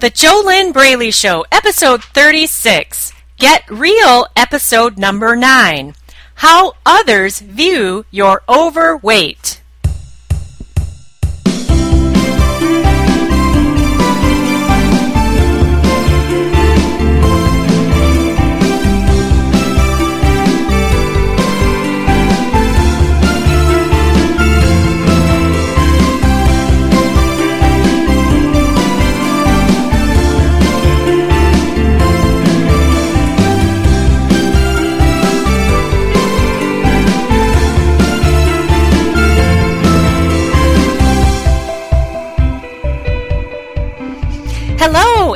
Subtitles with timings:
[0.00, 3.12] The JoLynn Braley Show, episode 36.
[3.36, 5.92] Get Real, episode number 9.
[6.36, 9.60] How others view your overweight.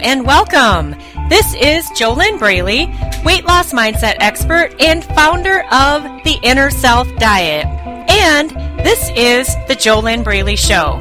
[0.02, 0.96] And welcome.
[1.28, 2.86] This is JoLynn Braley,
[3.24, 7.66] weight loss mindset expert and founder of the Inner Self Diet.
[8.10, 8.50] And
[8.84, 10.98] this is the JoLynn Braley Show.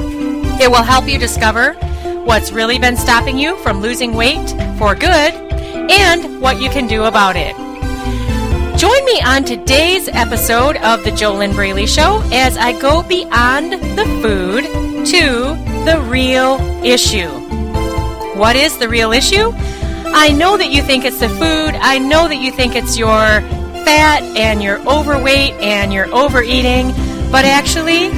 [0.57, 1.73] It will help you discover
[2.23, 5.33] what's really been stopping you from losing weight for good
[5.91, 7.55] and what you can do about it.
[8.77, 14.05] Join me on today's episode of The JoLynn Braley Show as I go beyond the
[14.21, 14.63] food
[15.07, 17.29] to the real issue.
[18.37, 19.51] What is the real issue?
[19.53, 21.75] I know that you think it's the food.
[21.75, 23.41] I know that you think it's your
[23.85, 26.91] fat and your overweight and your overeating,
[27.31, 28.09] but actually,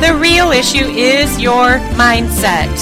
[0.00, 2.72] the real issue is your mindset.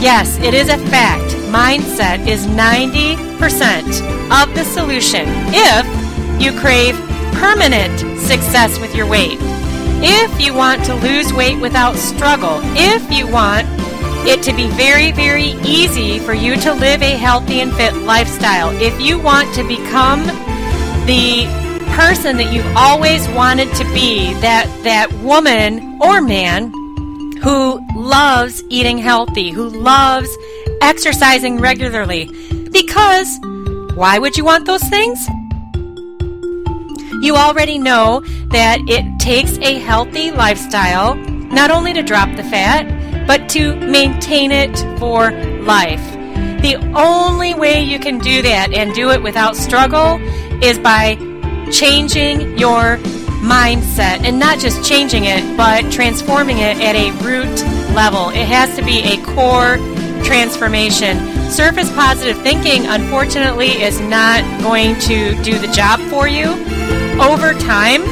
[0.00, 1.34] Yes, it is a fact.
[1.52, 3.20] Mindset is 90%
[4.32, 5.84] of the solution if
[6.40, 6.94] you crave
[7.34, 9.38] permanent success with your weight.
[10.00, 13.66] If you want to lose weight without struggle, if you want
[14.26, 18.70] it to be very, very easy for you to live a healthy and fit lifestyle,
[18.80, 20.24] if you want to become
[21.06, 21.63] the
[21.94, 26.72] person that you've always wanted to be, that that woman or man
[27.42, 30.28] who loves eating healthy, who loves
[30.80, 32.28] exercising regularly.
[32.72, 33.38] Because
[33.94, 35.24] why would you want those things?
[37.22, 43.26] You already know that it takes a healthy lifestyle not only to drop the fat,
[43.26, 45.30] but to maintain it for
[45.62, 46.02] life.
[46.60, 50.18] The only way you can do that and do it without struggle
[50.62, 51.16] is by
[51.70, 52.98] changing your
[53.44, 57.62] mindset and not just changing it, but transforming it at a root
[57.94, 58.30] level.
[58.30, 59.76] It has to be a core
[60.24, 61.18] transformation.
[61.50, 66.46] Surface positive thinking, unfortunately, is not going to do the job for you.
[67.20, 68.02] Over time,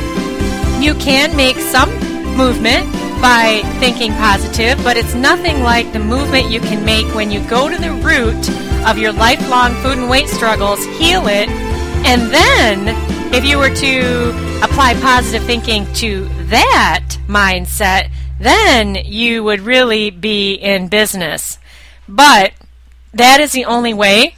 [0.82, 1.90] you can make some
[2.36, 2.92] movement
[3.22, 7.68] by thinking positive, but it's nothing like the movement you can make when you go
[7.68, 8.50] to the root
[8.86, 11.48] of your lifelong food and weight struggles, heal it,
[12.04, 14.30] and then if you were to
[14.62, 21.58] apply positive thinking to that mindset, then you would really be in business.
[22.08, 22.52] But
[23.14, 24.36] that is the only way.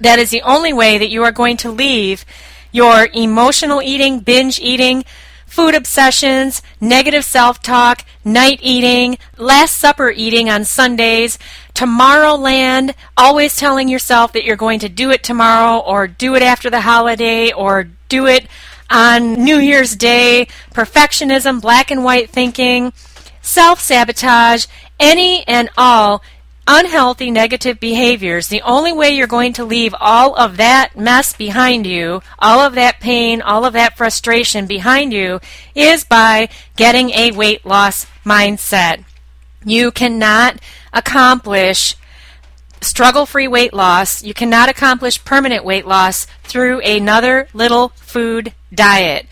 [0.00, 2.24] That is the only way that you are going to leave
[2.72, 5.04] your emotional eating, binge eating,
[5.46, 11.38] food obsessions, negative self talk, night eating, Last Supper eating on Sundays,
[11.74, 16.70] Tomorrowland, always telling yourself that you're going to do it tomorrow or do it after
[16.70, 18.46] the holiday or do it
[18.90, 22.92] on New Year's Day, perfectionism, black and white thinking,
[23.40, 24.66] self sabotage,
[25.00, 26.22] any and all
[26.66, 31.86] unhealthy negative behaviors, the only way you're going to leave all of that mess behind
[31.86, 35.40] you, all of that pain, all of that frustration behind you,
[35.74, 39.04] is by getting a weight loss mindset.
[39.64, 40.58] You cannot
[40.92, 41.96] accomplish
[42.80, 49.26] struggle free weight loss, you cannot accomplish permanent weight loss through another little food diet.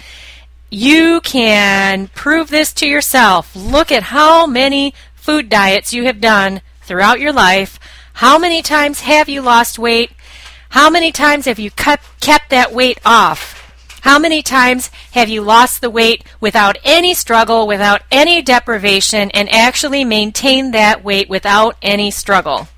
[0.70, 3.54] You can prove this to yourself.
[3.56, 7.78] Look at how many food diets you have done throughout your life?
[8.14, 10.12] How many times have you lost weight?
[10.70, 13.59] How many times have you cut, kept that weight off?
[14.02, 19.48] How many times have you lost the weight without any struggle, without any deprivation, and
[19.52, 22.68] actually maintained that weight without any struggle?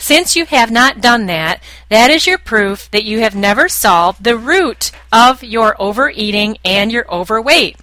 [0.00, 4.24] Since you have not done that, that is your proof that you have never solved
[4.24, 7.76] the root of your overeating and your overweight.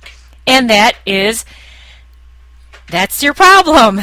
[0.47, 1.45] And that is,
[2.89, 4.01] that's your problem.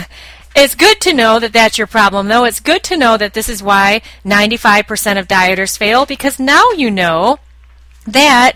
[0.54, 2.44] It's good to know that that's your problem, though.
[2.44, 6.92] It's good to know that this is why 95% of dieters fail because now you
[6.92, 7.38] know
[8.06, 8.52] that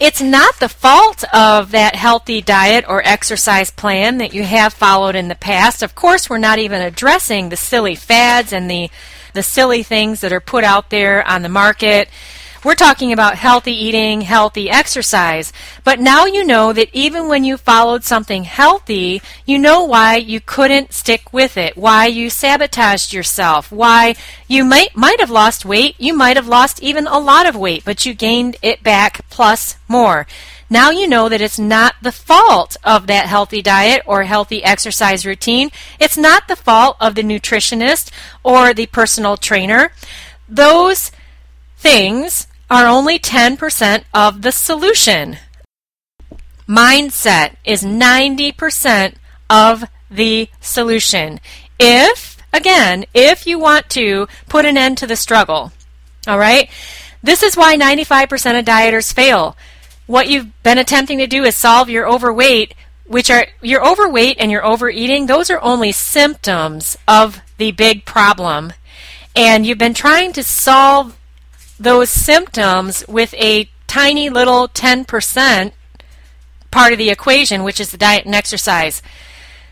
[0.00, 5.14] it's not the fault of that healthy diet or exercise plan that you have followed
[5.14, 5.82] in the past.
[5.82, 8.90] Of course, we're not even addressing the silly fads and the
[9.32, 12.08] the silly things that are put out there on the market
[12.62, 15.52] we're talking about healthy eating, healthy exercise.
[15.82, 20.40] But now you know that even when you followed something healthy, you know why you
[20.40, 24.14] couldn't stick with it, why you sabotaged yourself, why
[24.46, 27.82] you might might have lost weight, you might have lost even a lot of weight,
[27.84, 30.26] but you gained it back plus more.
[30.72, 35.26] Now you know that it's not the fault of that healthy diet or healthy exercise
[35.26, 35.70] routine.
[35.98, 38.12] It's not the fault of the nutritionist
[38.44, 39.92] or the personal trainer.
[40.48, 41.10] Those
[41.76, 45.36] things are only 10% of the solution.
[46.68, 49.14] Mindset is 90%
[49.50, 51.40] of the solution.
[51.78, 55.72] If, again, if you want to put an end to the struggle,
[56.28, 56.70] all right?
[57.22, 59.56] This is why 95% of dieters fail.
[60.06, 62.74] What you've been attempting to do is solve your overweight,
[63.04, 68.72] which are your overweight and your overeating, those are only symptoms of the big problem.
[69.34, 71.16] And you've been trying to solve
[71.80, 75.72] those symptoms with a tiny little 10%
[76.70, 79.02] part of the equation, which is the diet and exercise.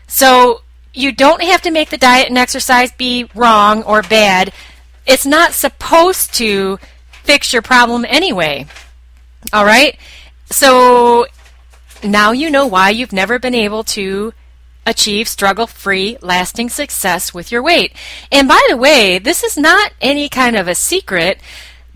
[0.07, 0.63] So
[0.93, 4.51] you don't have to make the diet and exercise be wrong or bad.
[5.05, 6.79] It's not supposed to
[7.23, 8.65] fix your problem anyway.
[9.53, 9.97] All right?
[10.47, 11.27] So
[12.03, 14.33] now you know why you've never been able to
[14.85, 17.93] achieve struggle free, lasting success with your weight.
[18.31, 21.39] And by the way, this is not any kind of a secret.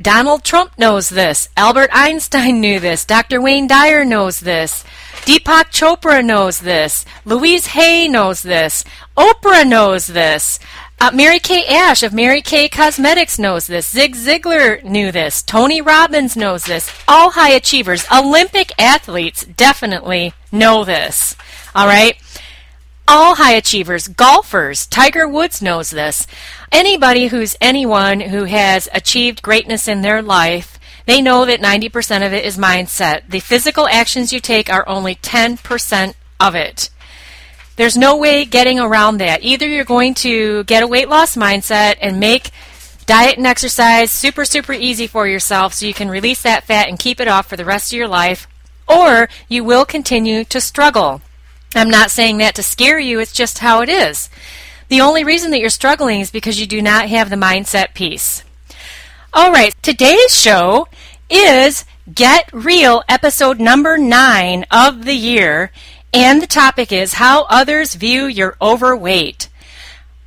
[0.04, 1.48] Donald Trump knows this.
[1.56, 3.06] Albert Einstein knew this.
[3.06, 3.40] Dr.
[3.42, 4.84] Wayne Dyer knows this.
[5.22, 7.06] Deepak Chopra knows this.
[7.24, 8.84] Louise Hay knows this.
[9.16, 10.60] Oprah knows this.
[11.00, 13.90] Uh, Mary Kay Ash of Mary Kay Cosmetics knows this.
[13.90, 15.42] Zig Ziglar knew this.
[15.42, 16.92] Tony Robbins knows this.
[17.08, 21.38] All high achievers, Olympic athletes definitely know this.
[21.74, 22.18] All right?
[23.06, 26.26] All high achievers, golfers, Tiger Woods knows this.
[26.72, 32.32] Anybody who's anyone who has achieved greatness in their life, they know that 90% of
[32.32, 33.30] it is mindset.
[33.30, 36.90] The physical actions you take are only 10% of it.
[37.76, 39.44] There's no way getting around that.
[39.44, 42.52] Either you're going to get a weight loss mindset and make
[43.06, 46.98] diet and exercise super, super easy for yourself so you can release that fat and
[46.98, 48.48] keep it off for the rest of your life,
[48.88, 51.22] or you will continue to struggle.
[51.76, 54.30] I'm not saying that to scare you, it's just how it is.
[54.90, 58.44] The only reason that you're struggling is because you do not have the mindset piece.
[59.34, 60.88] All right, today's show
[61.30, 65.72] is Get Real, episode number nine of the year,
[66.14, 69.50] and the topic is How Others View Your Overweight.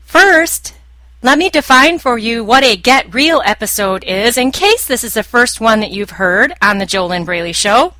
[0.04, 0.74] First,
[1.22, 5.14] let me define for you what a Get Real episode is in case this is
[5.14, 7.94] the first one that you've heard on the JoLynn Braley Show.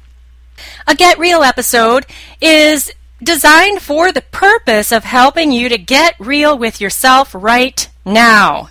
[0.87, 2.07] A Get Real episode
[2.41, 2.93] is
[3.23, 8.69] designed for the purpose of helping you to get real with yourself right now.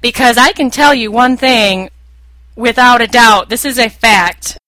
[0.00, 1.90] Because I can tell you one thing
[2.56, 4.58] without a doubt, this is a fact.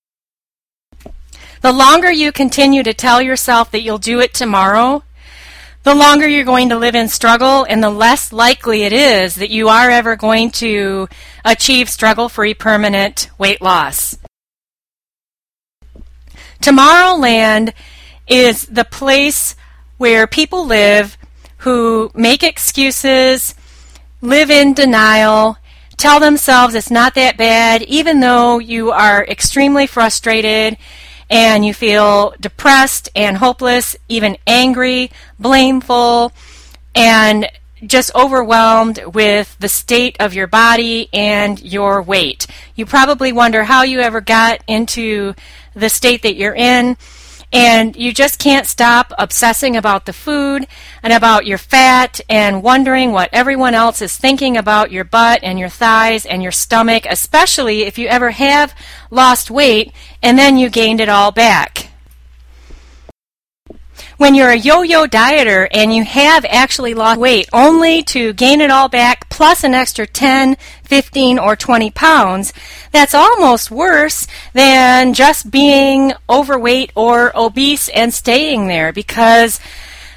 [1.61, 5.03] The longer you continue to tell yourself that you'll do it tomorrow,
[5.83, 9.51] the longer you're going to live in struggle and the less likely it is that
[9.51, 11.09] you are ever going to
[11.45, 14.19] achieve struggle free permanent weight loss.
[16.61, 17.75] Tomorrowland
[18.27, 19.55] is the place
[19.97, 21.17] where people live
[21.59, 23.55] who make excuses,
[24.21, 25.57] live in denial,
[25.97, 30.77] tell themselves it's not that bad, even though you are extremely frustrated
[31.31, 36.33] and you feel depressed and hopeless, even angry, blameful,
[36.95, 37.51] and
[37.87, 42.47] just overwhelmed with the state of your body and your weight.
[42.75, 45.35] You probably wonder how you ever got into
[45.75, 46.97] the state that you're in.
[47.55, 50.67] And you just can't stop obsessing about the food
[51.05, 55.57] and about your fat and wondering what everyone else is thinking about your butt and
[55.57, 58.75] your thighs and your stomach, especially if you ever have
[59.09, 61.94] lost weight and then you gained it all back.
[64.17, 68.71] When you're a yo-yo dieter and you have actually lost weight only to gain it
[68.71, 72.53] all back plus an extra 10, 15, or 20 pounds,
[72.93, 79.59] that's almost worse than just being overweight or obese and staying there because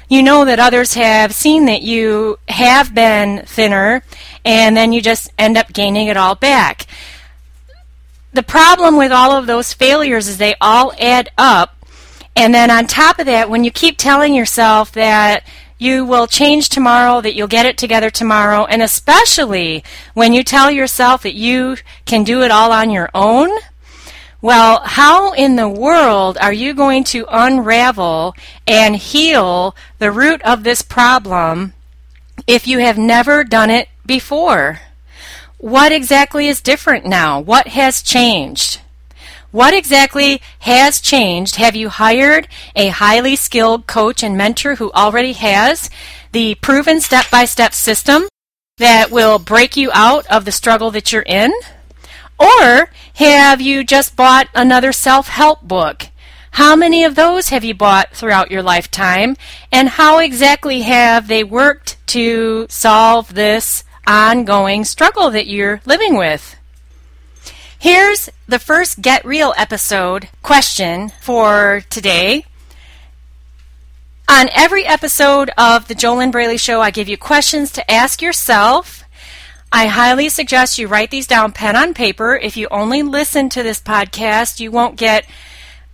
[0.08, 4.04] you know that others have seen that you have been thinner
[4.44, 6.86] and then you just end up gaining it all back.
[8.32, 11.77] The problem with all of those failures is they all add up
[12.38, 15.42] and then on top of that, when you keep telling yourself that
[15.76, 19.82] you will change tomorrow, that you'll get it together tomorrow, and especially
[20.14, 21.76] when you tell yourself that you
[22.06, 23.50] can do it all on your own,
[24.40, 28.34] Well, how in the world are you going to unravel
[28.68, 31.74] and heal the root of this problem
[32.46, 34.80] if you have never done it before?
[35.58, 37.40] What exactly is different now?
[37.40, 38.80] What has changed?
[39.50, 41.56] What exactly has changed?
[41.56, 45.88] Have you hired a highly skilled coach and mentor who already has
[46.32, 48.28] the proven step by step system
[48.76, 51.50] that will break you out of the struggle that you're in?
[52.38, 56.08] Or have you just bought another self help book?
[56.52, 59.34] How many of those have you bought throughout your lifetime?
[59.72, 66.57] And how exactly have they worked to solve this ongoing struggle that you're living with?
[67.80, 72.44] Here's the first Get Real episode question for today.
[74.28, 79.04] On every episode of the Jolynn Braley Show, I give you questions to ask yourself
[79.70, 82.34] I highly suggest you write these down pen on paper.
[82.34, 85.26] If you only listen to this podcast, you won't get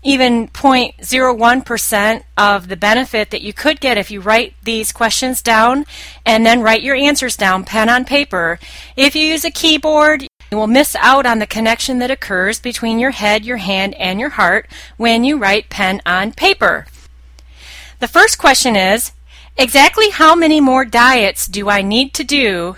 [0.02, 5.84] even 0.01% of the benefit that you could get if you write these questions down
[6.24, 8.58] and then write your answers down pen on paper.
[8.96, 13.00] If you use a keyboard, you will miss out on the connection that occurs between
[13.00, 16.86] your head, your hand, and your heart when you write pen on paper.
[17.98, 19.10] The first question is
[19.56, 22.76] exactly how many more diets do I need to do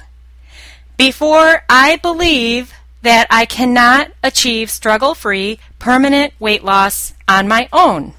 [0.97, 8.15] before I believe that I cannot achieve struggle free, permanent weight loss on my own.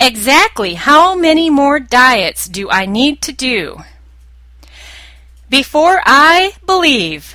[0.00, 3.82] Exactly how many more diets do I need to do
[5.50, 7.34] before I believe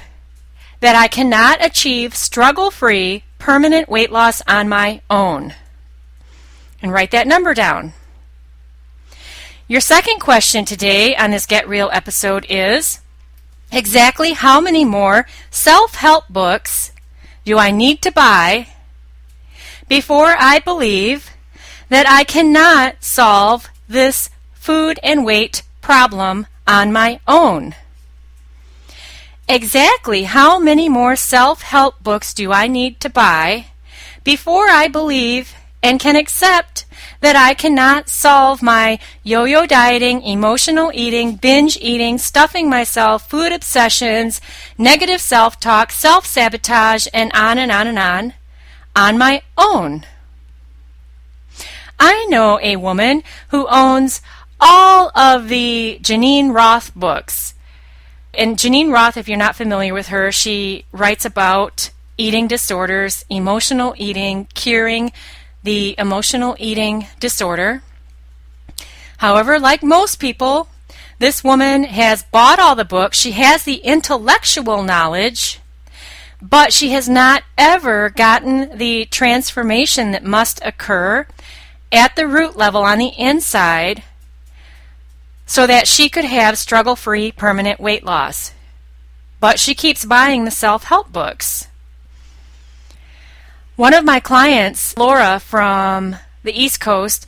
[0.81, 5.53] that I cannot achieve struggle free, permanent weight loss on my own?
[6.81, 7.93] And write that number down.
[9.67, 13.00] Your second question today on this Get Real episode is
[13.71, 16.91] exactly how many more self help books
[17.45, 18.67] do I need to buy
[19.88, 21.29] before I believe
[21.89, 27.75] that I cannot solve this food and weight problem on my own?
[29.48, 33.67] Exactly how many more self help books do I need to buy
[34.24, 36.86] before I believe and can accept
[37.21, 43.51] that I cannot solve my yo yo dieting, emotional eating, binge eating, stuffing myself, food
[43.51, 44.41] obsessions,
[44.77, 48.33] negative self talk, self sabotage, and on and on and on
[48.95, 50.05] on my own.
[52.00, 54.21] I know a woman who owns
[54.60, 57.53] all of the Geneen Roth books.
[58.33, 63.93] And Geneen Roth, if you're not familiar with her, she writes about eating disorders, emotional
[63.97, 65.11] eating, curing
[65.63, 67.83] the emotional eating disorder.
[69.17, 70.69] However, like most people,
[71.19, 73.19] this woman has bought all the books.
[73.19, 75.59] She has the intellectual knowledge,
[76.41, 81.27] but she has not ever gotten the transformation that must occur
[81.91, 84.03] at the root level on the inside
[85.51, 88.53] so that she could have struggle free permanent weight loss.
[89.41, 91.67] But she keeps buying the self help books.
[93.75, 97.27] One of my clients, Laura from the East Coast,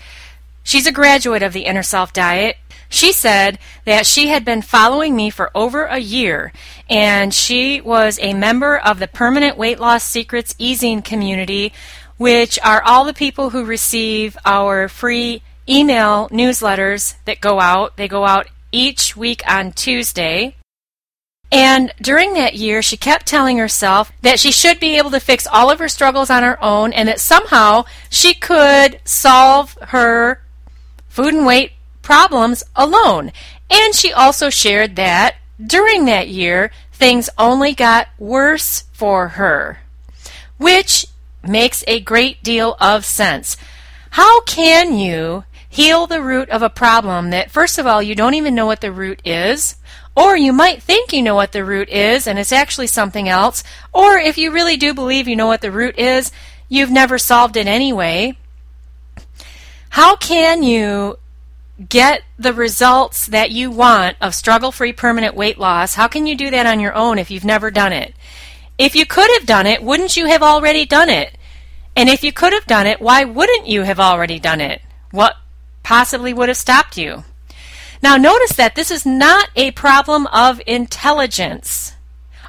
[0.64, 2.56] she's a graduate of the Inner Self Diet.
[2.88, 6.54] She said that she had been following me for over a year
[6.90, 11.74] and she was a member of the Permanent Weight Loss Secrets Ezine community,
[12.16, 17.98] which are all the people who receive our free email newsletters that go out.
[17.98, 20.56] They go out each week on Tuesday.
[21.52, 25.46] And during that year, she kept telling herself that she should be able to fix
[25.46, 30.42] all of her struggles on her own and that somehow she could solve her
[31.08, 33.32] food and weight problems alone.
[33.70, 39.80] And she also shared that during that year, things only got worse for her,
[40.58, 41.06] which
[41.48, 43.58] makes a great deal of sense.
[44.12, 45.44] How can you
[45.74, 48.82] heal the root of a problem that, first of all, you don't even know what
[48.82, 49.76] the root is?
[50.16, 53.64] Or you might think you know what the root is and it's actually something else.
[53.92, 56.32] Or if you really do believe you know what the root is,
[56.70, 58.38] you've never solved it anyway.
[59.90, 61.18] How can you
[61.90, 65.96] get the results that you want of struggle free permanent weight loss?
[65.96, 68.14] How can you do that on your own if you've never done it?
[68.78, 71.36] If you could have done it, wouldn't you have already done it?
[71.96, 74.84] And if you could have done it, why wouldn't you have already done it?
[75.10, 75.36] What
[75.84, 77.24] possibly would have stopped you?
[78.02, 81.94] Now, notice that this is not a problem of intelligence.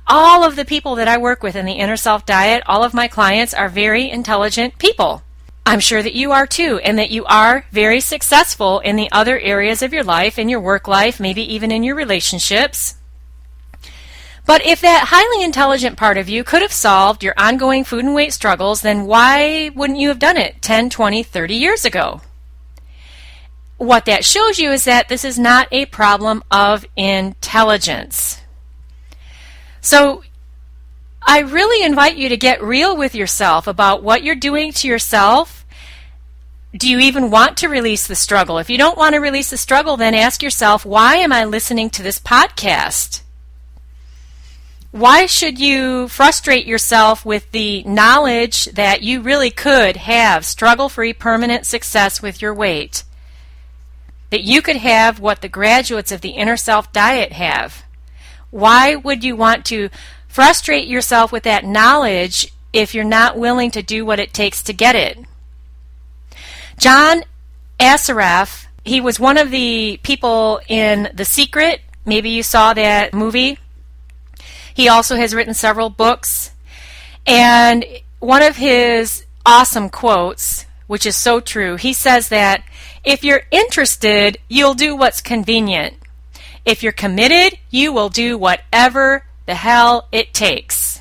[0.06, 2.94] All of the people that I work with in the Inner Self Diet, all of
[2.94, 5.22] my clients are very intelligent people.
[5.66, 9.38] I'm sure that you are too, and that you are very successful in the other
[9.38, 12.96] areas of your life, in your work life, maybe even in your relationships.
[14.46, 18.14] But if that highly intelligent part of you could have solved your ongoing food and
[18.14, 22.20] weight struggles, then why wouldn't you have done it 10, 20, 30 years ago?
[23.84, 28.40] What that shows you is that this is not a problem of intelligence.
[29.82, 30.24] So
[31.20, 35.66] I really invite you to get real with yourself about what you're doing to yourself.
[36.74, 38.56] Do you even want to release the struggle?
[38.56, 41.90] If you don't want to release the struggle, then ask yourself, why am I listening
[41.90, 43.20] to this podcast?
[44.92, 51.12] Why should you frustrate yourself with the knowledge that you really could have struggle free
[51.12, 53.04] permanent success with your weight?
[54.34, 57.84] That you could have what the graduates of the Inner Self Diet have?
[58.50, 59.90] Why would you want to
[60.26, 64.72] frustrate yourself with that knowledge if you're not willing to do what it takes to
[64.72, 65.20] get it?
[66.78, 67.22] John
[67.78, 71.82] Assaraf, he was one of the people in The Secret.
[72.04, 73.58] Maybe you saw that movie
[74.74, 76.50] he also has written several books.
[77.24, 77.84] And
[78.18, 82.64] one of his awesome quotes, which is so true, he says that
[83.04, 85.94] if you're interested, you'll do what's convenient.
[86.64, 91.00] If you're committed, you will do whatever the hell it takes.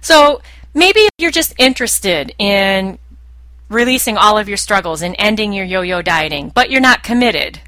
[0.00, 0.40] So
[0.72, 2.98] maybe you're just interested in
[3.68, 7.60] releasing all of your struggles and ending your yo yo dieting, but you're not committed.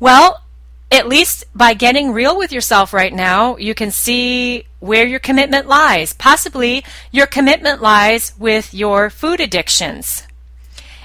[0.00, 0.42] Well,
[0.90, 5.66] at least by getting real with yourself right now, you can see where your commitment
[5.66, 6.12] lies.
[6.12, 10.26] Possibly your commitment lies with your food addictions,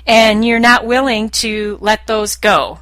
[0.06, 2.80] and you're not willing to let those go.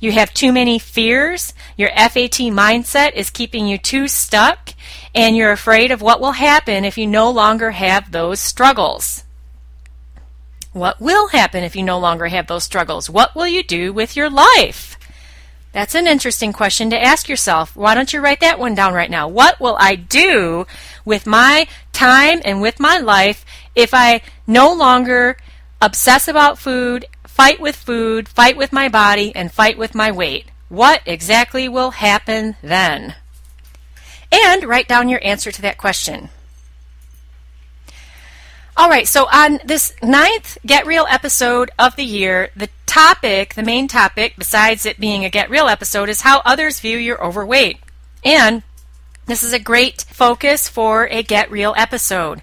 [0.00, 4.70] You have too many fears, your FAT mindset is keeping you too stuck,
[5.14, 9.24] and you're afraid of what will happen if you no longer have those struggles.
[10.72, 13.08] What will happen if you no longer have those struggles?
[13.08, 14.98] What will you do with your life?
[15.72, 17.74] That's an interesting question to ask yourself.
[17.76, 19.28] Why don't you write that one down right now?
[19.28, 20.66] What will I do
[21.04, 23.44] with my time and with my life
[23.74, 25.36] if I no longer
[25.80, 30.46] obsess about food, fight with food, fight with my body, and fight with my weight?
[30.68, 33.14] What exactly will happen then?
[34.32, 36.30] And write down your answer to that question.
[38.78, 43.62] All right, so on this ninth Get Real episode of the year, the topic, the
[43.62, 47.78] main topic, besides it being a Get Real episode, is how others view your overweight.
[48.22, 48.62] And
[49.24, 52.42] this is a great focus for a Get Real episode.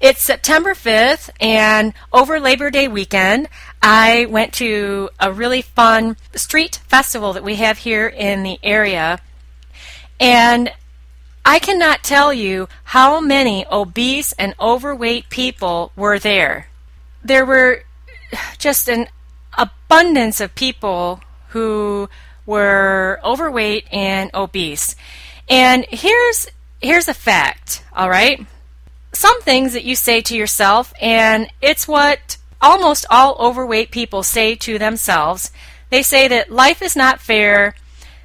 [0.00, 3.48] It's September 5th, and over Labor Day weekend,
[3.80, 9.20] I went to a really fun street festival that we have here in the area.
[10.18, 10.72] And
[11.44, 16.68] I cannot tell you how many obese and overweight people were there.
[17.22, 17.84] There were
[18.58, 19.06] just an
[19.56, 22.08] abundance of people who
[22.46, 24.96] were overweight and obese.
[25.48, 26.48] And here's
[26.80, 28.44] here's a fact, all right?
[29.24, 34.54] Some things that you say to yourself and it's what almost all overweight people say
[34.56, 35.50] to themselves.
[35.88, 37.74] They say that life is not fair,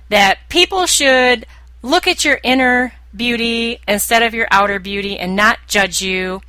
[0.09, 1.45] that people should
[1.81, 6.41] look at your inner beauty instead of your outer beauty and not judge you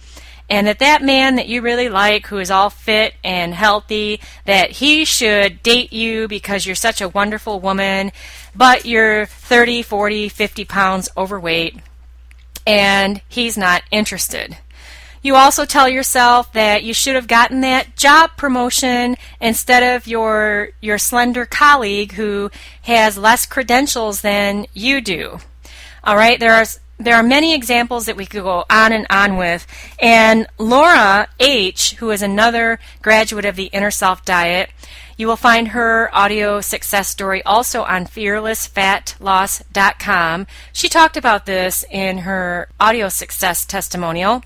[0.49, 4.73] and that that man that you really like who is all fit and healthy that
[4.73, 8.11] he should date you because you're such a wonderful woman
[8.57, 11.77] but you're 30 40 50 pounds overweight
[12.71, 14.57] and he's not interested
[15.23, 20.71] you also tell yourself that you should have gotten that job promotion instead of your
[20.81, 22.51] your slender colleague who
[22.83, 25.39] has less credentials than you do
[26.03, 26.65] all right, there are
[26.99, 29.67] there are many examples that we could go on and on with.
[29.99, 34.71] And Laura H., who is another graduate of the Inner Self Diet,
[35.21, 40.47] you will find her audio success story also on fearlessfatloss.com.
[40.73, 44.43] She talked about this in her audio success testimonial.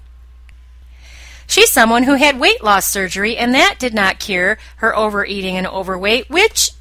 [1.46, 5.68] She's someone who had weight loss surgery, and that did not cure her overeating and
[5.68, 6.72] overweight, which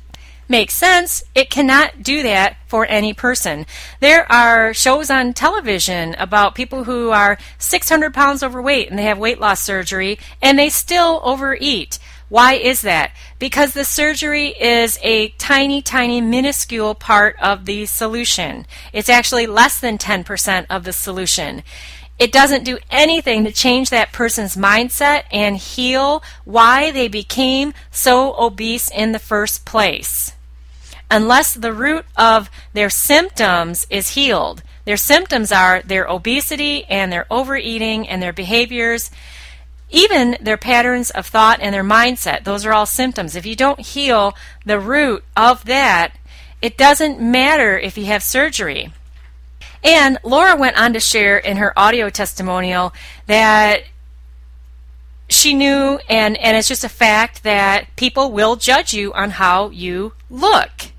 [0.49, 1.21] makes sense.
[1.35, 3.65] It cannot do that for any person.
[3.99, 9.19] There are shows on television about people who are 600 pounds overweight and they have
[9.19, 11.99] weight loss surgery and they still overeat.
[12.33, 13.11] Why is that?
[13.37, 18.65] Because the surgery is a tiny, tiny, minuscule part of the solution.
[18.91, 21.61] It's actually less than 10% of the solution.
[22.17, 28.33] It doesn't do anything to change that person's mindset and heal why they became so
[28.35, 30.33] obese in the first place.
[31.11, 34.63] Unless the root of their symptoms is healed.
[34.85, 39.11] Their symptoms are their obesity and their overeating and their behaviors,
[39.93, 42.43] even their patterns of thought and their mindset.
[42.43, 43.35] Those are all symptoms.
[43.35, 46.17] If you don't heal the root of that,
[46.61, 48.91] it doesn't matter if you have surgery.
[49.83, 52.93] And Laura went on to share in her audio testimonial
[53.27, 53.83] that
[55.29, 59.69] she knew, and, and it's just a fact, that people will judge you on how
[59.69, 60.91] you look.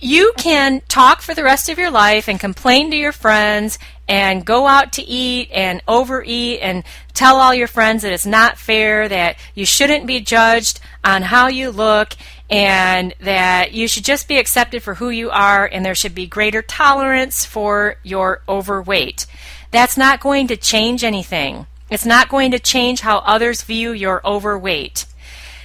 [0.00, 4.44] You can talk for the rest of your life and complain to your friends and
[4.44, 9.08] go out to eat and overeat and tell all your friends that it's not fair,
[9.08, 12.14] that you shouldn't be judged on how you look,
[12.48, 16.26] and that you should just be accepted for who you are, and there should be
[16.26, 19.26] greater tolerance for your overweight.
[19.72, 21.66] That's not going to change anything.
[21.90, 25.06] It's not going to change how others view your overweight.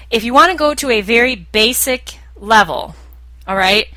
[0.09, 2.95] If you want to go to a very basic level,
[3.47, 3.87] all right,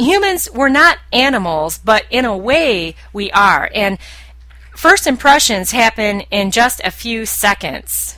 [0.00, 3.70] humans, we're not animals, but in a way we are.
[3.74, 3.98] And
[4.76, 8.16] first impressions happen in just a few seconds.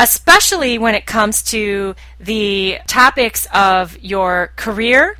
[0.00, 5.16] Especially when it comes to the topics of your career,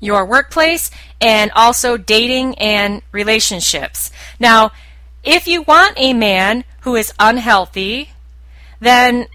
[0.00, 4.10] your workplace, and also dating and relationships.
[4.38, 4.72] Now,
[5.24, 8.10] if you want a man who is unhealthy,
[8.80, 9.26] then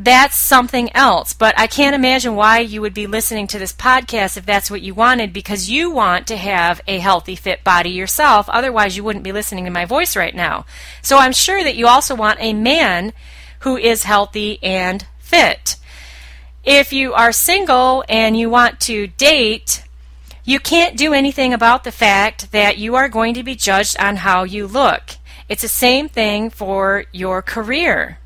[0.00, 1.34] that's something else.
[1.34, 4.80] But I can't imagine why you would be listening to this podcast if that's what
[4.80, 8.48] you wanted because you want to have a healthy, fit body yourself.
[8.48, 10.64] Otherwise, you wouldn't be listening to my voice right now.
[11.02, 13.12] So I'm sure that you also want a man
[13.60, 15.76] who is healthy and fit.
[16.62, 19.82] If you are single and you want to date,
[20.44, 24.16] you can't do anything about the fact that you are going to be judged on
[24.16, 25.16] how you look.
[25.48, 28.18] It's the same thing for your career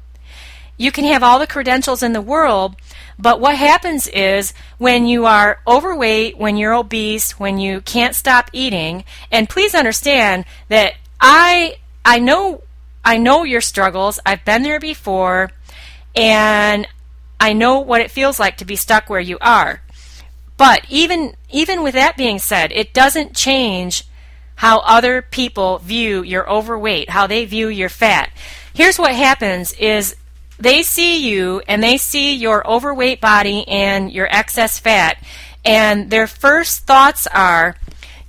[0.82, 2.74] you can have all the credentials in the world,
[3.16, 8.50] but what happens is when you are overweight, when you're obese, when you can't stop
[8.52, 12.64] eating, and please understand that I I know
[13.04, 14.18] I know your struggles.
[14.26, 15.52] I've been there before
[16.16, 16.88] and
[17.38, 19.82] I know what it feels like to be stuck where you are.
[20.56, 24.02] But even even with that being said, it doesn't change
[24.56, 28.30] how other people view your overweight, how they view your fat.
[28.74, 30.16] Here's what happens is
[30.62, 35.18] they see you and they see your overweight body and your excess fat,
[35.64, 37.76] and their first thoughts are,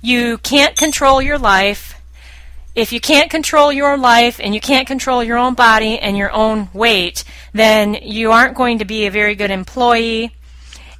[0.02, 1.94] you can't control your life.
[2.74, 6.32] If you can't control your life and you can't control your own body and your
[6.32, 10.34] own weight, then you aren't going to be a very good employee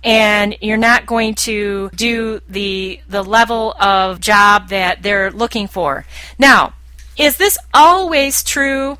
[0.04, 6.04] and you're not going to do the the level of job that they're looking for.
[6.38, 6.74] Now,
[7.16, 8.98] is this always true?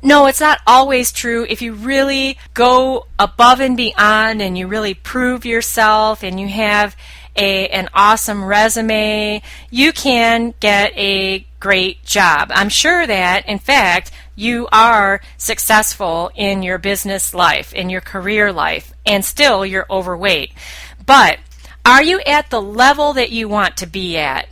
[0.00, 1.44] No, it's not always true.
[1.48, 6.96] If you really go above and beyond and you really prove yourself and you have
[7.34, 12.50] a, an awesome resume, you can get a great job.
[12.52, 18.52] I'm sure that, in fact, you are successful in your business life, in your career
[18.52, 20.52] life, and still you're overweight.
[21.04, 21.38] But
[21.84, 24.48] are you at the level that you want to be at?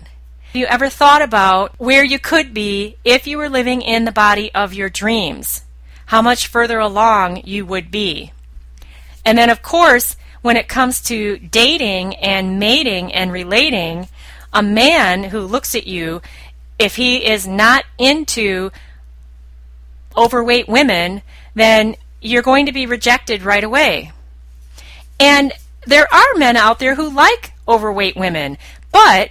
[0.46, 4.12] Have you ever thought about where you could be if you were living in the
[4.12, 5.64] body of your dreams?
[6.06, 8.32] How much further along you would be.
[9.24, 14.08] And then, of course, when it comes to dating and mating and relating,
[14.52, 16.22] a man who looks at you,
[16.78, 18.70] if he is not into
[20.16, 21.22] overweight women,
[21.54, 24.12] then you're going to be rejected right away.
[25.18, 25.52] And
[25.86, 28.58] there are men out there who like overweight women,
[28.92, 29.30] but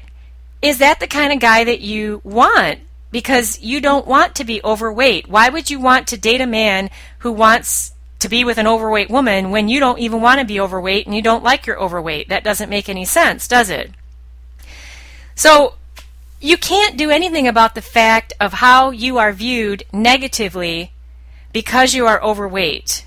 [0.66, 2.80] is that the kind of guy that you want?
[3.12, 5.30] Because you don't want to be overweight.
[5.30, 9.12] Why would you want to date a man who wants to be with an overweight
[9.12, 12.30] woman when you don't even want to be overweight and you don't like your overweight?
[12.30, 13.92] That doesn't make any sense, does it?
[15.36, 15.76] So,
[16.42, 20.92] you can't do anything about the fact of how you are viewed negatively
[21.54, 23.06] because you are overweight.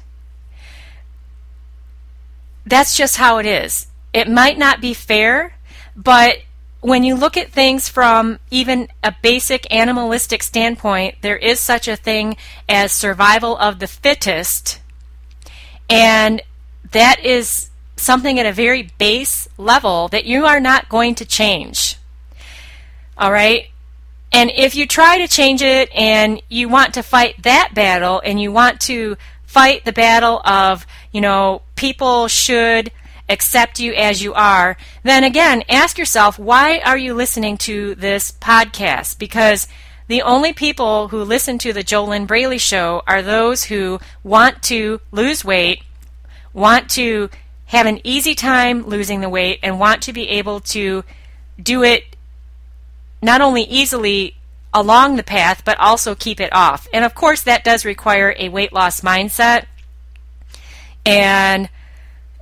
[2.65, 3.89] That's just how it is.
[4.13, 5.55] It might not be fair,
[5.97, 6.39] but
[6.81, 11.97] when you look at things from even a basic animalistic standpoint, there is such a
[11.97, 12.37] thing
[12.69, 14.81] as survival of the fittest,
[15.91, 16.43] and
[16.93, 21.97] that is something at a very base level that you are not going to change.
[23.17, 23.67] All right?
[24.31, 28.41] And if you try to change it and you want to fight that battle and
[28.41, 32.93] you want to fight the battle of, you know, people should
[33.29, 38.33] accept you as you are, then again, ask yourself, why are you listening to this
[38.33, 39.19] podcast?
[39.19, 39.69] Because
[40.07, 45.01] the only people who listen to the JoLynn Braley show are those who want to
[45.13, 45.83] lose weight,
[46.55, 47.29] want to
[47.67, 51.05] have an easy time losing the weight, and want to be able to
[51.63, 52.17] do it
[53.21, 54.35] not only easily
[54.73, 56.89] along the path, but also keep it off.
[56.93, 59.67] And of course, that does require a weight loss mindset.
[61.05, 61.69] And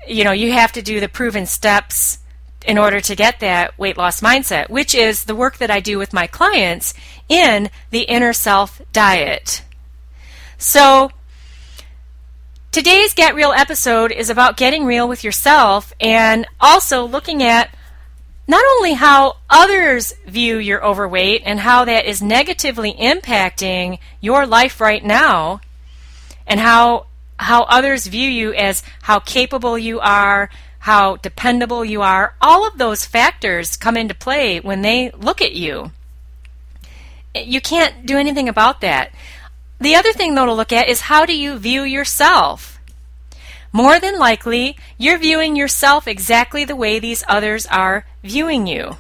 [0.09, 2.19] you know, you have to do the proven steps
[2.67, 5.99] in order to get that weight loss mindset, which is the work that I do
[5.99, 6.95] with my clients
[7.29, 9.63] in the inner self diet.
[10.59, 11.11] So,
[12.73, 17.71] today's Get Real episode is about getting real with yourself and also looking at
[18.49, 24.81] not only how others view your overweight and how that is negatively impacting your life
[24.81, 25.61] right now
[26.47, 27.07] and how
[27.39, 32.79] how others view you as how capable you are, how dependable you are, all of
[32.79, 35.91] those factors come into play when they look at you.
[37.35, 39.13] You can't do anything about that.
[39.81, 42.79] The other thing, though, to look at is how do you view yourself?
[43.73, 48.97] More than likely, you're viewing yourself exactly the way these others are viewing you.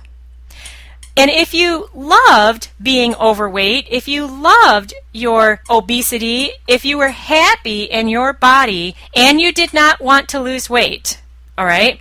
[1.18, 7.85] And if you loved being overweight, if you loved your obesity, if you were happy
[7.85, 11.18] in your body and you did not want to lose weight,
[11.57, 12.00] all right?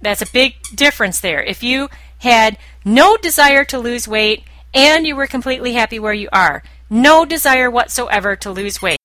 [0.00, 1.42] That's a big difference there.
[1.42, 1.88] If you
[2.18, 7.24] had no desire to lose weight and you were completely happy where you are, no
[7.24, 8.98] desire whatsoever to lose weight,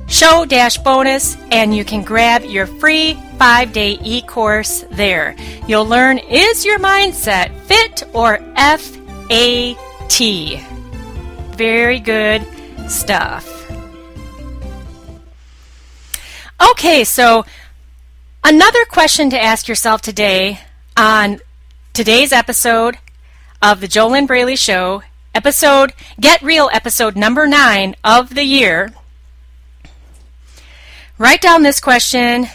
[0.08, 5.34] show dash bonus and you can grab your free five day e course there.
[5.66, 10.20] You'll learn is your mindset fit or FAT?
[11.56, 12.46] Very good
[12.88, 13.50] stuff.
[16.70, 17.44] Okay, so
[18.44, 20.60] another question to ask yourself today
[20.96, 21.40] on
[21.92, 22.98] today's episode
[23.60, 25.02] of the JoLynn Braley Show,
[25.34, 28.92] episode Get Real, episode number nine of the year
[31.16, 32.46] Write down this question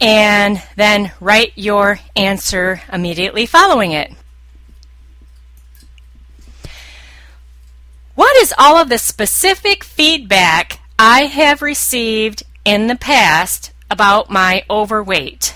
[0.00, 4.12] and then write your answer immediately following it.
[8.14, 14.64] What is all of the specific feedback I have received in the past about my
[14.68, 15.54] overweight?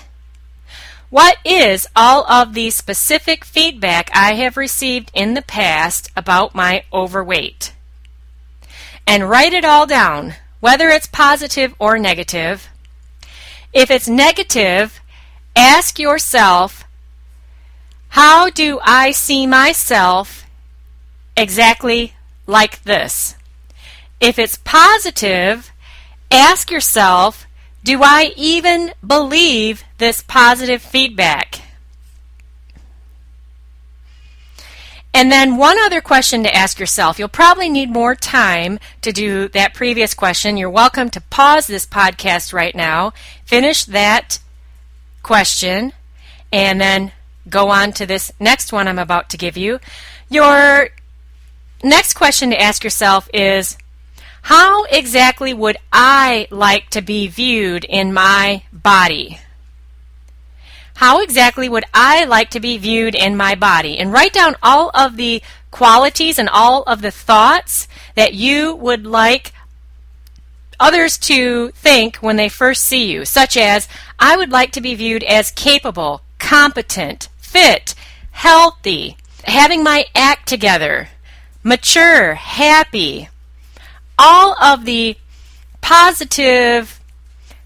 [1.09, 6.83] What is all of the specific feedback I have received in the past about my
[6.93, 7.73] overweight?
[9.05, 12.69] And write it all down whether it's positive or negative.
[13.73, 15.01] If it's negative,
[15.55, 16.85] ask yourself,
[18.09, 20.45] how do I see myself
[21.35, 22.13] exactly
[22.45, 23.35] like this?
[24.19, 25.71] If it's positive,
[26.29, 27.47] ask yourself,
[27.83, 31.61] do I even believe this positive feedback?
[35.13, 37.19] And then one other question to ask yourself.
[37.19, 40.55] You'll probably need more time to do that previous question.
[40.55, 43.11] You're welcome to pause this podcast right now,
[43.43, 44.39] finish that
[45.21, 45.91] question,
[46.53, 47.11] and then
[47.49, 49.79] go on to this next one I'm about to give you.
[50.29, 50.89] Your
[51.83, 53.77] next question to ask yourself is
[54.41, 59.39] How exactly would I like to be viewed in my body?
[61.01, 63.97] how exactly would I like to be viewed in my body?
[63.97, 69.03] And write down all of the qualities and all of the thoughts that you would
[69.03, 69.51] like
[70.79, 73.87] others to think when they first see you, such as,
[74.19, 77.95] I would like to be viewed as capable, competent, fit,
[78.29, 81.09] healthy, having my act together,
[81.63, 83.29] mature, happy.
[84.23, 85.17] All of the
[85.81, 86.99] positive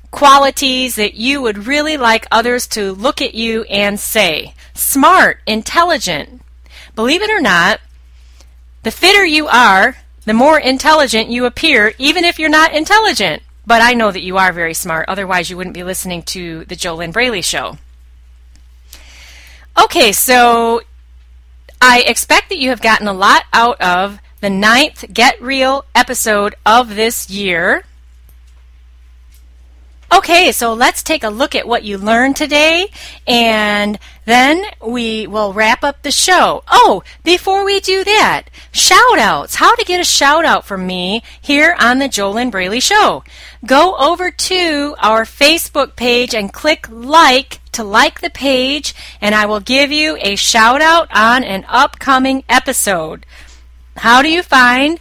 [0.09, 4.53] qualities that you would really like others to look at you and say.
[4.73, 6.41] Smart, intelligent.
[6.95, 7.81] Believe it or not,
[8.83, 13.43] the fitter you are, the more intelligent you appear, even if you're not intelligent.
[13.67, 15.09] but I know that you are very smart.
[15.09, 17.77] Otherwise, you wouldn't be listening to the JoLynn Braley show.
[19.81, 20.81] Okay, so
[21.81, 26.53] I expect that you have gotten a lot out of the ninth Get Real episode
[26.67, 27.83] of this year.
[30.13, 32.91] Okay, so let's take a look at what you learned today,
[33.25, 36.61] and then we will wrap up the show.
[36.67, 39.55] Oh, before we do that, shout outs.
[39.55, 43.23] How to get a shout out from me here on the JoLynn Braley Show.
[43.65, 49.47] Go over to our Facebook page and click like to like the page, and I
[49.47, 53.25] will give you a shout out on an upcoming episode.
[53.97, 54.99] How do you find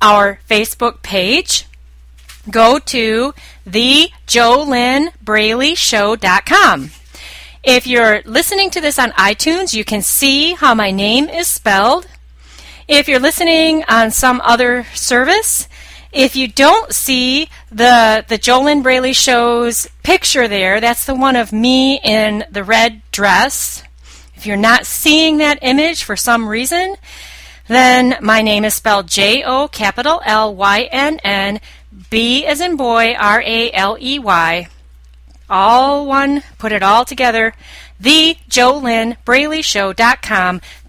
[0.00, 1.66] our Facebook page?
[2.50, 3.34] Go to
[3.66, 6.90] the JoLynnBraleyShow.com.
[7.64, 12.06] If you're listening to this on iTunes, you can see how my name is spelled.
[12.86, 15.66] If you're listening on some other service,
[16.12, 21.52] if you don't see the the JoLynn Braley show's picture there, that's the one of
[21.52, 23.82] me in the red dress.
[24.36, 26.94] If you're not seeing that image for some reason,
[27.68, 31.60] then my name is spelled J O capital L Y N N
[32.10, 34.68] B as in boy, R A L E Y.
[35.48, 37.54] All one, put it all together.
[37.98, 38.36] The.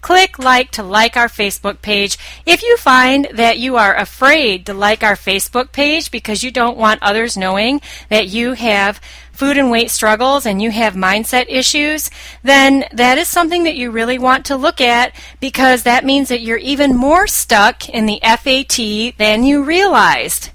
[0.00, 2.18] Click like to like our Facebook page.
[2.46, 6.76] If you find that you are afraid to like our Facebook page because you don't
[6.76, 9.00] want others knowing that you have
[9.32, 12.10] food and weight struggles and you have mindset issues,
[12.42, 16.42] then that is something that you really want to look at because that means that
[16.42, 20.50] you're even more stuck in the FAT than you realized.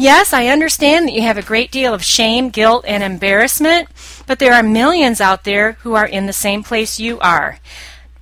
[0.00, 3.86] Yes, I understand that you have a great deal of shame, guilt, and embarrassment,
[4.26, 7.58] but there are millions out there who are in the same place you are.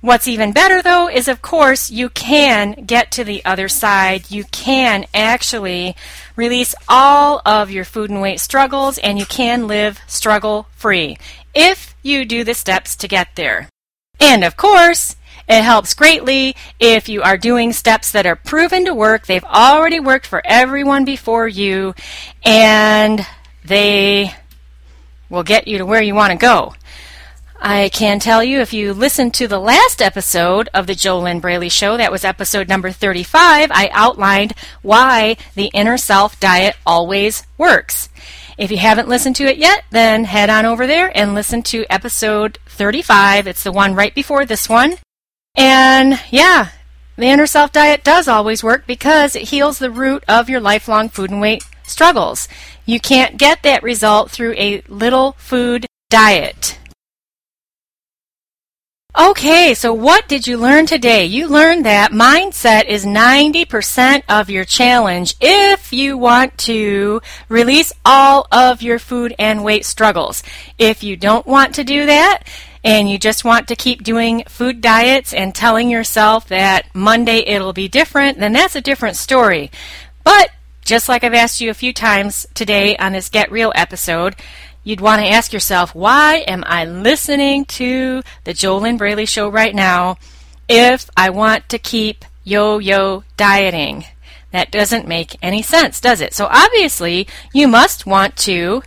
[0.01, 4.29] What's even better, though, is of course you can get to the other side.
[4.29, 5.95] You can actually
[6.35, 11.17] release all of your food and weight struggles, and you can live struggle free
[11.55, 13.69] if you do the steps to get there.
[14.19, 15.15] And of course,
[15.49, 19.25] it helps greatly if you are doing steps that are proven to work.
[19.25, 21.95] They've already worked for everyone before you,
[22.45, 23.25] and
[23.65, 24.35] they
[25.27, 26.75] will get you to where you want to go.
[27.59, 31.67] I can tell you if you listened to the last episode of the JoLynn Braley
[31.67, 38.07] Show, that was episode number 35, I outlined why the inner self diet always works.
[38.57, 41.85] If you haven't listened to it yet, then head on over there and listen to
[41.89, 43.47] episode 35.
[43.47, 44.97] It's the one right before this one.
[45.59, 46.69] And yeah,
[47.17, 51.09] the inner self diet does always work because it heals the root of your lifelong
[51.09, 52.47] food and weight struggles.
[52.85, 56.79] You can't get that result through a little food diet.
[59.19, 61.25] Okay, so what did you learn today?
[61.25, 67.19] You learned that mindset is 90% of your challenge if you want to
[67.49, 70.41] release all of your food and weight struggles.
[70.77, 72.43] If you don't want to do that,
[72.83, 77.73] and you just want to keep doing food diets and telling yourself that Monday it'll
[77.73, 79.69] be different, then that's a different story.
[80.23, 80.49] But
[80.83, 84.35] just like I've asked you a few times today on this Get Real episode,
[84.83, 89.75] you'd want to ask yourself, why am I listening to the JoLynn Braley show right
[89.75, 90.17] now
[90.67, 94.05] if I want to keep yo-yo dieting?
[94.51, 96.33] That doesn't make any sense, does it?
[96.33, 98.81] So obviously, you must want to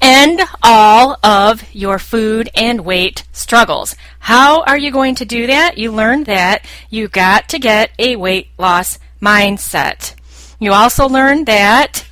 [0.00, 3.96] end all of your food and weight struggles.
[4.20, 5.78] How are you going to do that?
[5.78, 10.14] You learned that you got to get a weight loss mindset.
[10.58, 12.06] You also learned that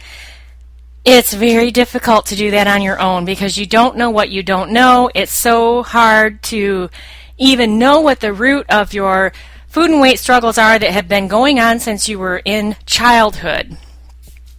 [1.04, 4.42] it's very difficult to do that on your own because you don't know what you
[4.42, 5.10] don't know.
[5.14, 6.88] It's so hard to
[7.36, 9.32] even know what the root of your
[9.68, 13.76] food and weight struggles are that have been going on since you were in childhood.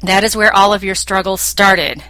[0.02, 2.04] That is where all of your struggles started.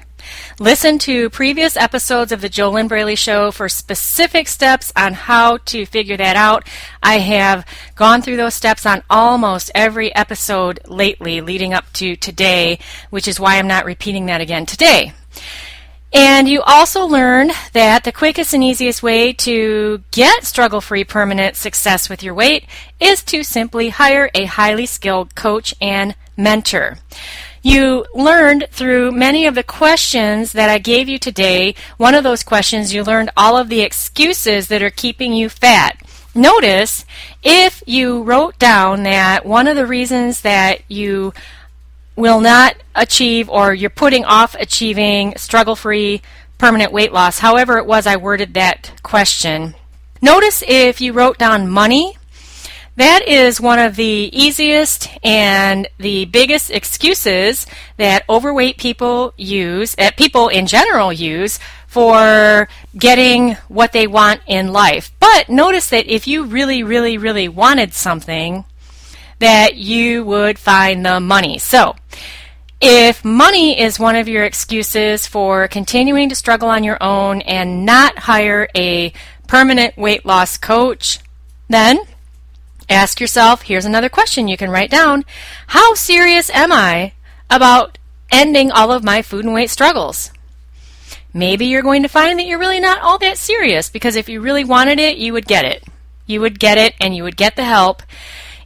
[0.57, 5.85] Listen to previous episodes of the JoLynn Braley Show for specific steps on how to
[5.85, 6.65] figure that out.
[7.03, 7.65] I have
[7.95, 13.37] gone through those steps on almost every episode lately leading up to today, which is
[13.37, 15.11] why I'm not repeating that again today.
[16.13, 21.57] And you also learn that the quickest and easiest way to get struggle free permanent
[21.57, 22.65] success with your weight
[23.01, 26.99] is to simply hire a highly skilled coach and mentor.
[27.65, 32.43] You learned through many of the questions that I gave you today, one of those
[32.43, 35.97] questions, you learned all of the excuses that are keeping you fat.
[36.35, 37.05] Notice
[37.41, 41.33] if you wrote down that one of the reasons that you
[42.15, 46.21] will not achieve or you're putting off achieving struggle free
[46.59, 49.73] permanent weight loss, however it was I worded that question.
[50.21, 52.15] Notice if you wrote down money
[52.97, 57.67] That is one of the easiest and the biggest excuses
[57.97, 62.67] that overweight people use, that people in general use, for
[62.97, 65.11] getting what they want in life.
[65.19, 68.65] But notice that if you really, really, really wanted something,
[69.39, 71.57] that you would find the money.
[71.57, 71.95] So,
[72.81, 77.85] if money is one of your excuses for continuing to struggle on your own and
[77.85, 79.11] not hire a
[79.47, 81.19] permanent weight loss coach,
[81.69, 81.99] then
[82.89, 85.25] Ask yourself here's another question you can write down
[85.67, 87.13] How serious am I
[87.49, 87.97] about
[88.31, 90.31] ending all of my food and weight struggles?
[91.33, 94.39] Maybe you're going to find that you're really not all that serious because if you
[94.39, 95.83] really wanted it, you would get it.
[96.25, 98.03] You would get it and you would get the help.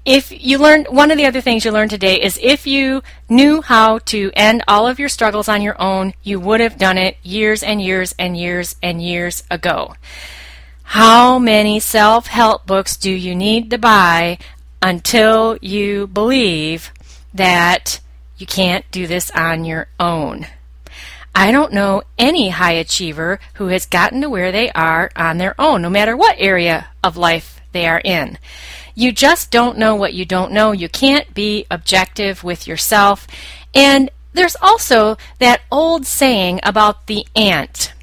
[0.06, 3.62] If you learned, one of the other things you learned today is if you knew
[3.62, 7.18] how to end all of your struggles on your own, you would have done it
[7.24, 9.96] years and years and years and years ago.
[10.94, 14.40] How many self help books do you need to buy
[14.82, 16.92] until you believe
[17.32, 18.00] that
[18.40, 20.48] you can't do this on your own?
[21.36, 25.54] I don't know any high achiever who has gotten to where they are on their
[25.62, 28.40] own, no matter what area of life they are in.
[28.96, 30.72] You just don't know what you don't know.
[30.72, 33.28] You can't be objective with yourself.
[33.76, 37.94] And there's also that old saying about the ant.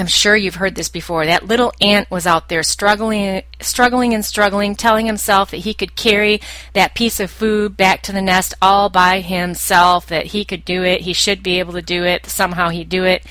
[0.00, 1.26] I'm sure you've heard this before.
[1.26, 5.94] That little ant was out there struggling, struggling and struggling, telling himself that he could
[5.94, 6.40] carry
[6.72, 10.84] that piece of food back to the nest all by himself, that he could do
[10.84, 13.26] it, he should be able to do it, somehow he'd do it.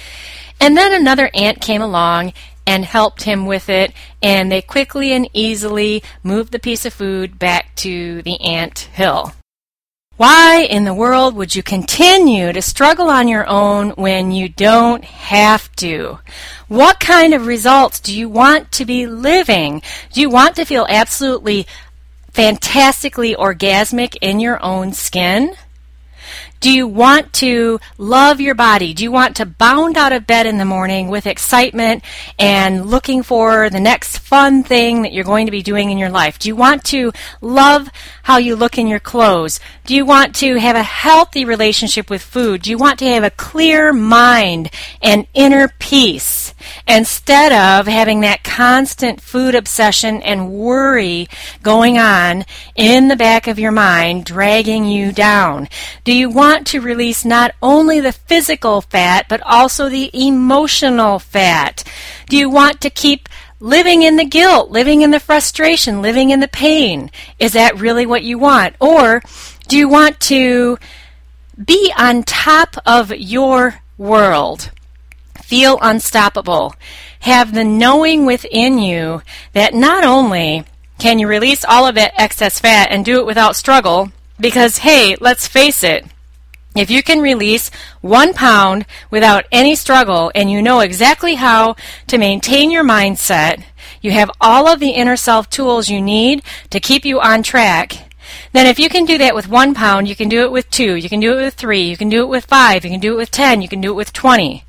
[0.62, 2.34] And then another ant came along
[2.68, 3.92] and helped him with it,
[4.22, 9.34] and they quickly and easily moved the piece of food back to the ant hill.
[10.18, 15.06] Why in the world would you continue to struggle on your own when you don't
[15.06, 16.20] have to?
[16.70, 19.82] What kind of results do you want to be living?
[20.14, 21.66] Do you want to feel absolutely
[22.32, 25.56] fantastically orgasmic in your own skin?
[26.60, 28.94] Do you want to love your body?
[28.94, 32.04] Do you want to bound out of bed in the morning with excitement
[32.38, 36.10] and looking for the next fun thing that you're going to be doing in your
[36.10, 36.38] life?
[36.38, 37.90] Do you want to love
[38.24, 39.62] how you look in your clothes?
[39.86, 42.64] Do you want to have a healthy relationship with food?
[42.64, 44.70] Do you want to have a clear mind
[45.02, 46.54] and inner peace
[46.86, 51.30] instead of having that constant food obsession and worry
[51.64, 52.44] going on
[52.76, 55.70] in the back of your mind dragging you down?
[56.04, 61.20] Do you want want to release not only the physical fat, but also the emotional
[61.20, 61.84] fat?
[62.28, 63.30] Do you want to keep
[63.60, 67.12] living in the guilt, living in the frustration, living in the pain?
[67.38, 68.76] Is that really what you want?
[68.80, 69.22] Or
[69.68, 70.80] do you want to
[71.64, 74.72] be on top of your world?
[75.44, 76.74] Feel unstoppable.
[77.20, 79.22] Have the knowing within you
[79.54, 80.64] that not only
[80.98, 85.16] can you release all of that excess fat and do it without struggle, because hey,
[85.20, 86.08] let's face it,
[86.76, 91.76] if you can release one pound without any struggle and you know exactly how
[92.08, 93.64] to maintain your mindset,
[94.02, 98.14] you have all of the inner self tools you need to keep you on track,
[98.54, 100.96] then if you can do that with one pound, you can do it with two,
[100.96, 103.14] you can do it with three, you can do it with five, you can do
[103.14, 104.64] it with ten, you can do it with twenty.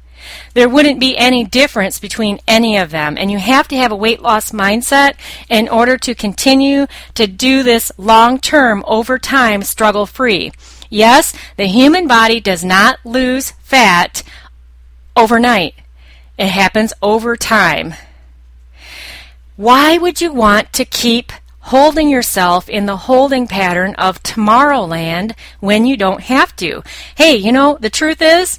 [0.54, 3.16] There wouldn't be any difference between any of them.
[3.18, 5.14] And you have to have a weight loss mindset
[5.48, 10.52] in order to continue to do this long term, over time, struggle free.
[10.90, 14.24] Yes, the human body does not lose fat
[15.16, 15.74] overnight.
[16.36, 17.94] It happens over time.
[19.56, 25.86] Why would you want to keep holding yourself in the holding pattern of Tomorrowland when
[25.86, 26.82] you don't have to?
[27.14, 28.58] Hey, you know, the truth is,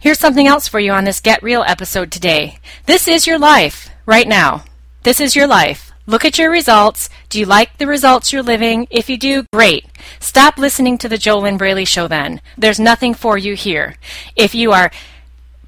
[0.00, 2.58] here's something else for you on this Get Real episode today.
[2.86, 4.64] This is your life right now.
[5.04, 5.91] This is your life.
[6.06, 7.08] Look at your results.
[7.28, 8.88] Do you like the results you're living?
[8.90, 9.86] If you do, great.
[10.18, 12.40] Stop listening to the JoLynn Braley show then.
[12.58, 13.96] There's nothing for you here.
[14.34, 14.90] If you are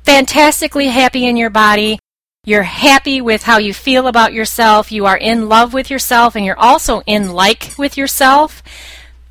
[0.02, 1.98] fantastically happy in your body,
[2.44, 6.44] you're happy with how you feel about yourself, you are in love with yourself, and
[6.44, 8.62] you're also in like with yourself,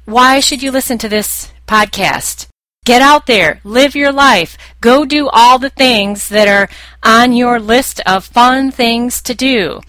[0.05, 2.47] why should you listen to this podcast?
[2.83, 6.69] Get out there, live your life, go do all the things that are
[7.01, 9.81] on your list of fun things to do.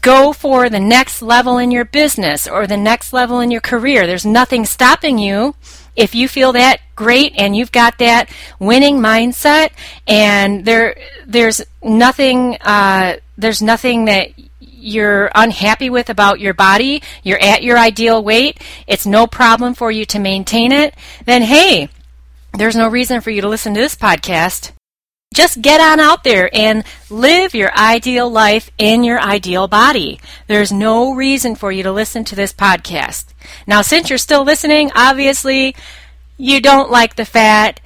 [0.00, 4.06] Go for the next level in your business or the next level in your career.
[4.06, 5.54] There's nothing stopping you.
[5.96, 7.32] If you feel that great.
[7.36, 8.28] And you've got that
[8.58, 9.70] winning mindset.
[10.06, 10.96] And there
[11.26, 17.78] there's nothing uh, there's nothing that you're unhappy with about your body, you're at your
[17.78, 20.94] ideal weight, it's no problem for you to maintain it,
[21.26, 21.90] then hey,
[22.54, 24.72] there's no reason for you to listen to this podcast.
[25.32, 30.20] just get on out there and live your ideal life in your ideal body.
[30.48, 33.26] There's no reason for you to listen to this podcast.
[33.66, 35.76] Now, since you're still listening, obviously
[36.36, 37.80] you don't like the fat,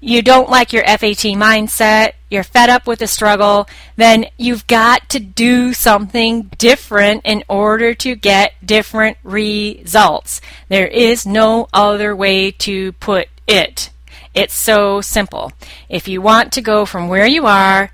[0.00, 5.08] you don't like your FAT mindset, you're fed up with the struggle, then you've got
[5.08, 10.40] to do something different in order to get different results.
[10.68, 13.90] There is no other way to put it.
[14.34, 15.52] It's so simple.
[15.88, 17.90] If you want to go from where you are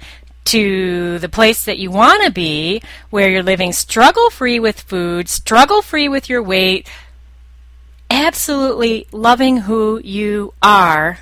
[0.46, 5.28] to the place that you want to be, where you're living struggle free with food,
[5.28, 6.88] struggle free with your weight,
[8.10, 11.18] absolutely loving who you are,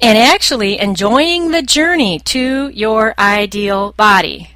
[0.00, 4.50] and actually enjoying the journey to your ideal body.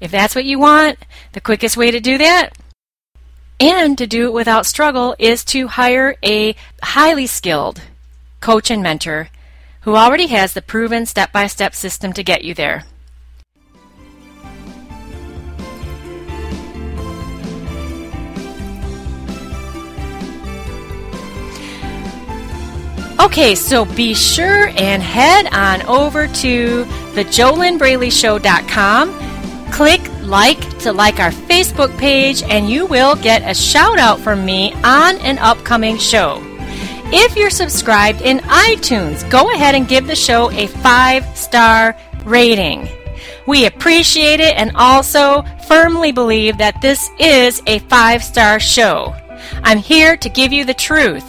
[0.00, 0.98] If that's what you want,
[1.32, 2.50] the quickest way to do that
[3.60, 7.82] and to do it without struggle is to hire a highly skilled
[8.40, 9.28] coach, and mentor
[9.82, 12.84] who already has the proven step by step system to get you there.
[23.20, 26.84] Okay, so be sure and head on over to
[27.14, 27.24] the
[29.70, 34.44] Click like to like our Facebook page, and you will get a shout out from
[34.44, 36.49] me on an upcoming show.
[37.12, 42.88] If you're subscribed in iTunes, go ahead and give the show a five star rating.
[43.48, 49.12] We appreciate it and also firmly believe that this is a five star show.
[49.64, 51.24] I'm here to give you the truth.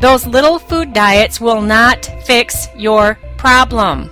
[0.00, 4.10] Those little food diets will not fix your problem.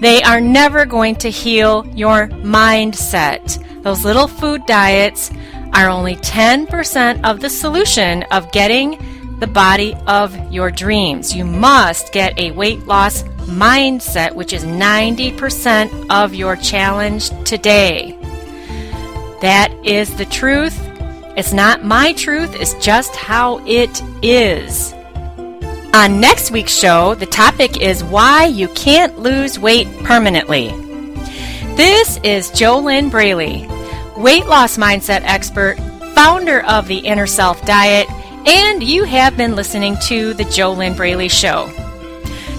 [0.00, 3.82] They are never going to heal your mindset.
[3.82, 5.30] Those little food diets
[5.72, 8.98] are only 10% of the solution of getting
[9.38, 11.34] the body of your dreams.
[11.34, 18.18] You must get a weight loss mindset, which is 90% of your challenge today.
[19.42, 20.78] That is the truth.
[21.36, 24.94] It's not my truth, it's just how it is.
[25.92, 30.68] On next week's show, the topic is why you can't lose weight permanently.
[31.76, 33.66] This is JoLynn Braley,
[34.16, 35.76] weight loss mindset expert,
[36.14, 38.08] founder of the Inner Self Diet
[38.46, 41.66] and you have been listening to The JoLynn Braley Show.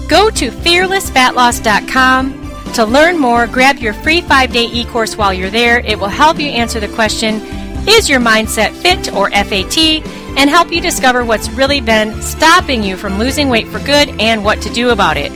[0.08, 3.46] Go to fearlessfatloss.com to learn more.
[3.46, 5.80] Grab your free five day e course while you're there.
[5.80, 7.40] It will help you answer the question
[7.88, 10.04] Is your mindset fit or FAT?
[10.36, 14.44] and help you discover what's really been stopping you from losing weight for good and
[14.44, 15.32] what to do about it.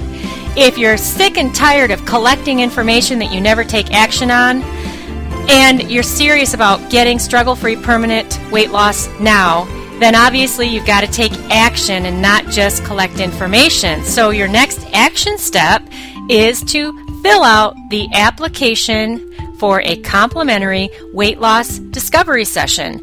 [0.57, 4.62] If you're sick and tired of collecting information that you never take action on,
[5.48, 9.66] and you're serious about getting struggle free permanent weight loss now,
[10.01, 14.05] then obviously you've got to take action and not just collect information.
[14.05, 15.82] So your next action step
[16.28, 23.01] is to fill out the application for a complimentary weight loss discovery session.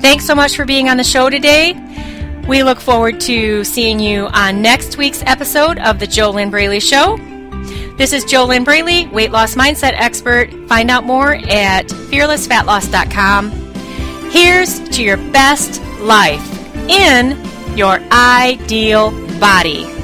[0.01, 1.75] Thanks so much for being on the show today.
[2.49, 7.32] We look forward to seeing you on next week's episode of The JoLynn Braley Show.
[7.97, 10.51] This is JoLynn Braley, weight loss mindset expert.
[10.67, 13.51] Find out more at fearlessfatloss.com.
[14.31, 16.49] Here's to your best life
[16.89, 17.39] in
[17.77, 20.02] your ideal body.